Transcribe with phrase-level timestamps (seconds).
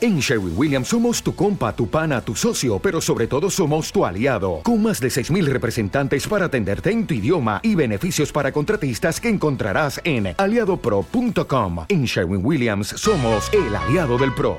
[0.00, 4.04] En Sherwin Williams somos tu compa, tu pana, tu socio, pero sobre todo somos tu
[4.04, 9.20] aliado, con más de 6.000 representantes para atenderte en tu idioma y beneficios para contratistas
[9.20, 11.84] que encontrarás en aliadopro.com.
[11.88, 14.56] En Sherwin Williams somos el aliado del PRO.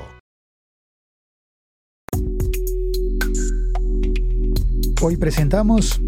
[5.01, 5.99] Hoy presentamos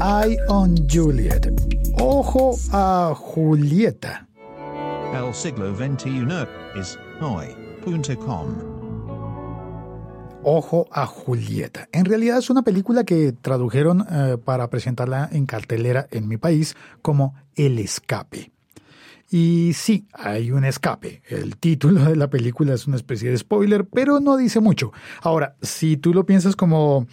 [0.00, 1.52] Eye on Juliet.
[2.00, 4.26] Ojo a Julieta.
[5.14, 6.26] El siglo XXI
[6.74, 7.69] es hoy.com.
[10.42, 11.88] Ojo a Julieta.
[11.92, 16.76] En realidad es una película que tradujeron eh, para presentarla en cartelera en mi país
[17.02, 18.52] como El Escape.
[19.30, 21.22] Y sí, hay un escape.
[21.28, 24.92] El título de la película es una especie de spoiler, pero no dice mucho.
[25.22, 27.06] Ahora, si tú lo piensas como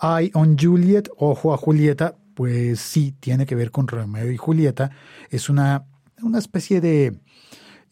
[0.00, 4.90] Eye on Juliet, ojo a Julieta, pues sí, tiene que ver con Romeo y Julieta.
[5.30, 5.86] Es una,
[6.22, 7.18] una especie de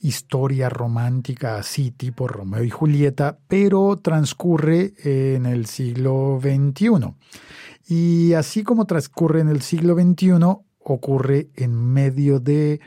[0.02, 7.14] historia romántica así, tipo Romeo y Julieta, pero transcurre en el siglo XXI.
[7.88, 10.32] Y así como transcurre en el siglo XXI,
[10.80, 12.80] ocurre en medio de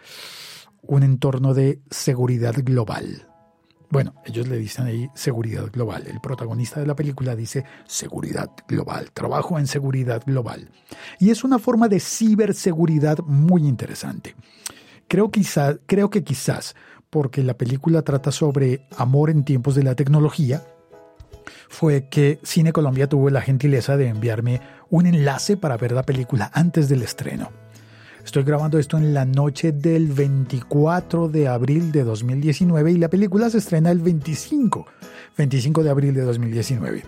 [0.81, 3.27] un entorno de seguridad global.
[3.89, 6.05] Bueno, ellos le dicen ahí seguridad global.
[6.07, 10.69] El protagonista de la película dice seguridad global, trabajo en seguridad global.
[11.19, 14.35] Y es una forma de ciberseguridad muy interesante.
[15.07, 15.29] Creo,
[15.85, 16.75] creo que quizás
[17.09, 20.63] porque la película trata sobre amor en tiempos de la tecnología,
[21.69, 26.49] fue que Cine Colombia tuvo la gentileza de enviarme un enlace para ver la película
[26.53, 27.51] antes del estreno.
[28.23, 33.49] Estoy grabando esto en la noche del 24 de abril de 2019 y la película
[33.51, 34.88] se estrena el 25,
[35.38, 37.03] 25 de abril de 2019.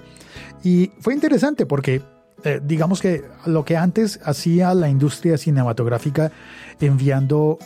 [0.63, 2.03] Y fue interesante porque
[2.43, 6.31] eh, digamos que lo que antes hacía la industria cinematográfica
[6.79, 7.57] enviando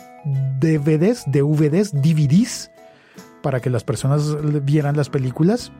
[0.60, 2.70] DVDs, DVDs, DVDs
[3.42, 5.72] para que las personas vieran las películas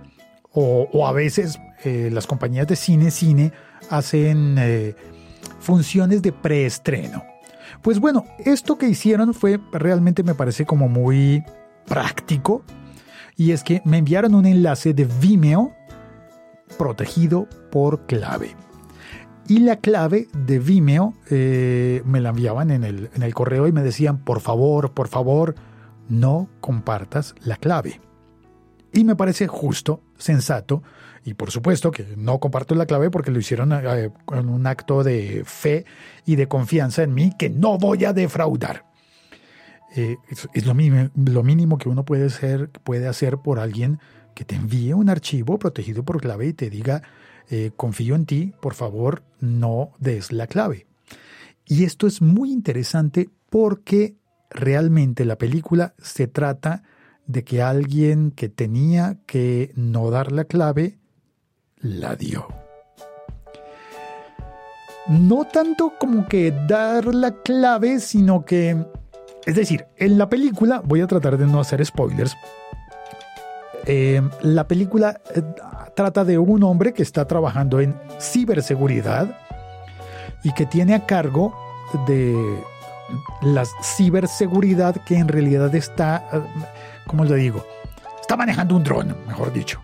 [0.53, 3.53] o, a veces eh, las compañías de cine, cine
[3.88, 4.94] hacen eh,
[5.60, 7.24] funciones de preestreno.
[7.80, 11.42] Pues bueno, esto que hicieron fue realmente me parece como muy
[11.86, 12.62] práctico
[13.36, 15.74] y es que me enviaron un enlace de Vimeo
[16.76, 18.54] protegido por clave.
[19.48, 23.72] Y la clave de Vimeo eh, me la enviaban en el, en el correo y
[23.72, 25.54] me decían, por favor, por favor,
[26.08, 28.00] no compartas la clave.
[28.92, 30.82] Y me parece justo, sensato,
[31.25, 35.04] y por supuesto que no comparto la clave porque lo hicieron eh, con un acto
[35.04, 35.84] de fe
[36.24, 38.84] y de confianza en mí que no voy a defraudar.
[39.94, 44.00] Eh, es, es lo, mínimo, lo, mínimo, que uno puede, ser, puede hacer por alguien
[44.34, 47.03] que te envíe un archivo protegido por clave y te diga,
[47.50, 50.86] eh, confío en ti, por favor, no des la clave.
[51.66, 54.16] Y esto es muy interesante porque
[54.50, 56.82] realmente la película se trata
[57.26, 60.98] de que alguien que tenía que no dar la clave,
[61.80, 62.48] la dio.
[65.09, 68.86] No tanto como que dar la clave, sino que,
[69.47, 72.36] es decir, en la película, voy a tratar de no hacer spoilers,
[73.87, 75.43] eh, la película eh,
[75.94, 79.37] trata de un hombre que está trabajando en ciberseguridad
[80.43, 81.54] y que tiene a cargo
[82.06, 82.34] de
[83.42, 86.41] la ciberseguridad que en realidad está, eh,
[87.06, 87.65] ¿cómo le digo?
[88.21, 89.81] Está manejando un dron, mejor dicho.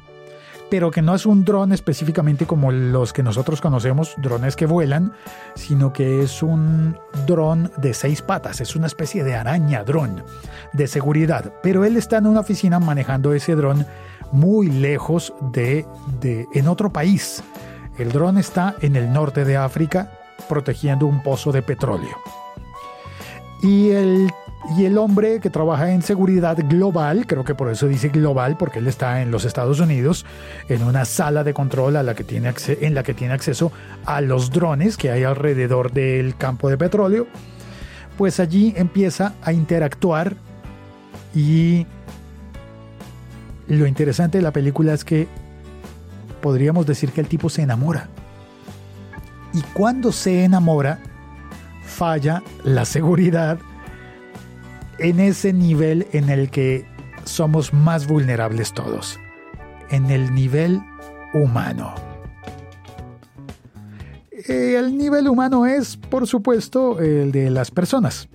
[0.71, 5.13] Pero que no es un dron específicamente como los que nosotros conocemos, drones que vuelan,
[5.55, 6.97] sino que es un
[7.27, 10.23] dron de seis patas, es una especie de araña dron
[10.73, 11.53] de seguridad.
[11.63, 13.87] Pero él está en una oficina manejando ese dron
[14.33, 15.87] muy lejos de,
[16.21, 17.43] de en otro país.
[17.99, 20.13] El dron está en el norte de África
[20.49, 22.17] protegiendo un pozo de petróleo.
[23.63, 24.31] Y el,
[24.77, 28.81] y el hombre que trabaja en seguridad global, creo que por eso dice global, porque
[28.81, 30.27] él está en los Estados Unidos,
[30.69, 33.73] en una sala de control a la que tiene en la que tiene acceso
[34.05, 37.27] a los drones que hay alrededor del campo de petróleo,
[38.19, 40.37] pues allí empieza a interactuar
[41.35, 41.87] y
[43.69, 45.29] lo interesante de la película es que
[46.43, 48.09] podríamos decir que el tipo se enamora.
[49.55, 51.01] Y cuando se enamora,
[51.85, 53.59] falla la seguridad
[54.99, 56.87] en ese nivel en el que
[57.25, 59.19] somos más vulnerables todos,
[59.91, 60.81] en el nivel
[61.35, 61.95] humano.
[64.47, 68.29] El nivel humano es, por supuesto, el de las personas.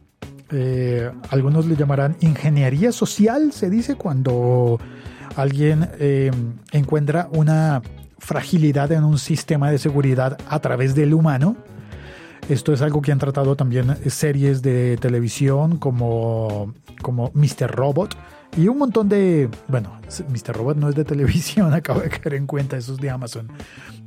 [0.52, 4.80] Eh, algunos le llamarán ingeniería social, se dice, cuando
[5.36, 6.30] alguien eh,
[6.72, 7.82] encuentra una
[8.20, 11.56] fragilidad en un sistema de seguridad a través del humano.
[12.50, 17.72] Esto es algo que han tratado también series de televisión como, como Mr.
[17.72, 18.16] Robot
[18.58, 19.50] y un montón de...
[19.68, 20.00] Bueno,
[20.30, 20.56] Mr.
[20.56, 23.48] Robot no es de televisión, acabo de caer en cuenta, esos de Amazon.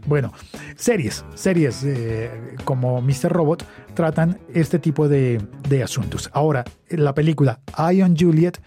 [0.06, 0.32] Bueno,
[0.76, 2.30] series, series eh,
[2.64, 3.30] como Mr.
[3.30, 6.30] Robot tratan este tipo de, de asuntos.
[6.32, 7.60] Ahora, la película
[7.92, 8.60] Ion Juliet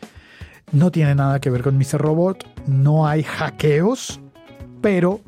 [0.71, 1.99] no tiene nada que ver con Mr.
[1.99, 4.19] Robot, no hay hackeos,
[4.81, 5.21] pero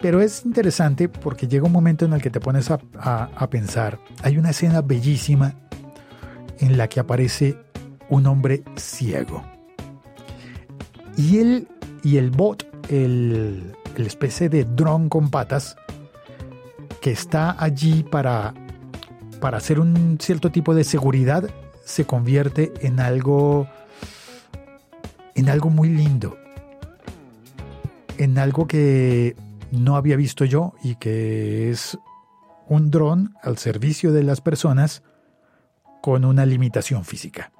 [0.00, 3.98] pero es interesante porque llega un momento en el que te pones a, pensar.
[4.22, 5.54] Hay una escena bellísima
[6.58, 7.56] en la que aparece
[8.08, 9.42] un hombre ciego.
[11.16, 11.68] Y él
[12.04, 15.76] y el bot, el, el especie de dron con patas,
[17.00, 18.54] que está allí para,
[19.40, 21.50] para hacer un cierto tipo de seguridad,
[21.84, 23.66] se convierte en algo,
[25.34, 26.36] en algo muy lindo.
[28.16, 29.36] En algo que
[29.70, 31.98] no había visto yo y que es
[32.68, 35.02] un dron al servicio de las personas
[36.02, 37.52] con una limitación física.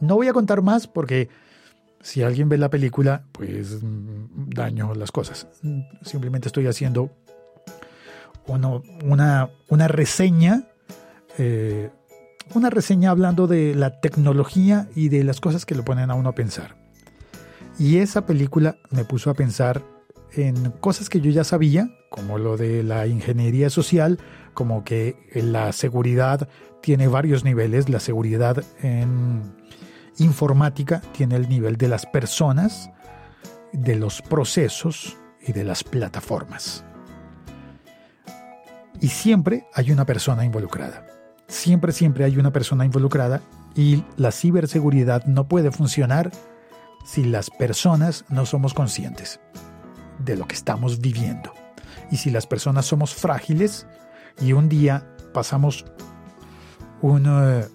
[0.00, 1.28] No voy a contar más porque
[2.00, 5.48] si alguien ve la película, pues mm, daño las cosas.
[6.02, 7.10] Simplemente estoy haciendo
[8.46, 10.64] una, una, reseña,
[11.38, 11.90] eh,
[12.54, 16.28] una reseña hablando de la tecnología y de las cosas que lo ponen a uno
[16.28, 16.76] a pensar.
[17.78, 19.82] Y esa película me puso a pensar
[20.36, 24.18] en cosas que yo ya sabía, como lo de la ingeniería social,
[24.54, 26.48] como que la seguridad
[26.82, 29.42] tiene varios niveles, la seguridad en
[30.18, 32.90] informática tiene el nivel de las personas,
[33.72, 36.84] de los procesos y de las plataformas.
[39.00, 41.06] Y siempre hay una persona involucrada.
[41.48, 43.40] Siempre, siempre hay una persona involucrada
[43.74, 46.30] y la ciberseguridad no puede funcionar
[47.04, 49.38] si las personas no somos conscientes
[50.18, 51.52] de lo que estamos viviendo.
[52.10, 53.86] Y si las personas somos frágiles
[54.40, 55.84] y un día pasamos
[57.02, 57.66] un, eh,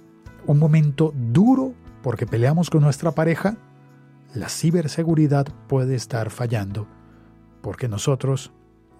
[0.47, 3.57] un momento duro porque peleamos con nuestra pareja,
[4.33, 6.87] la ciberseguridad puede estar fallando
[7.61, 8.51] porque nosotros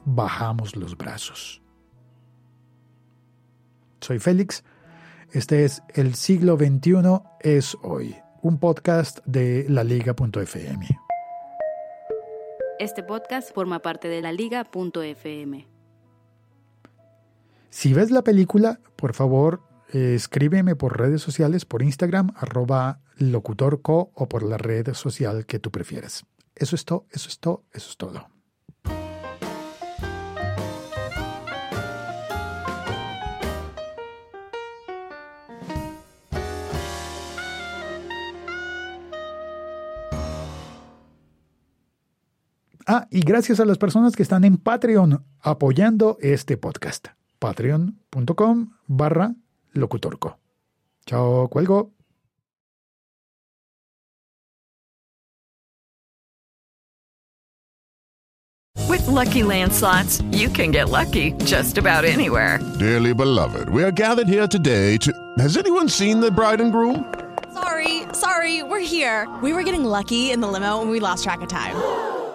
[0.05, 1.61] bajamos los brazos.
[4.01, 4.63] Soy Félix,
[5.31, 11.00] este es El siglo XXI es hoy, un podcast de la liga.fm.
[12.81, 15.67] Este podcast forma parte de la liga.fm.
[17.69, 19.61] Si ves la película, por favor,
[19.93, 25.69] escríbeme por redes sociales, por Instagram, arroba locutorco o por la red social que tú
[25.69, 26.25] prefieras.
[26.55, 28.27] Eso es todo, eso es todo, eso es todo.
[42.87, 47.07] Ah, y gracias a las personas que están en Patreon apoyando este podcast.
[47.39, 49.35] Patreon.com barra
[49.73, 50.37] locutorco.
[51.05, 51.91] Chao, cuelgo.
[58.87, 62.59] With lucky landslots, you can get lucky just about anywhere.
[62.79, 65.11] Dearly beloved, we are gathered here today to.
[65.39, 67.13] Has anyone seen the bride and groom?
[67.53, 69.27] Sorry, sorry, we're here.
[69.41, 71.75] We were getting lucky in the limo and we lost track of time.